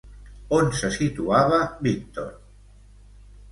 [0.59, 2.35] On se situava Víctor?